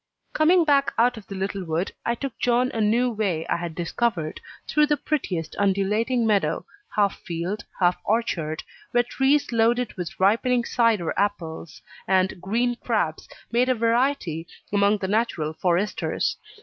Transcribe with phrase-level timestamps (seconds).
[0.33, 3.75] Coming back out of the little wood, I took John a new way I had
[3.75, 10.65] discovered, through the prettiest undulating meadow, half field, half orchard, where trees loaded with ripening
[10.65, 16.35] cider apples and green crabs made a variety among the natural foresters.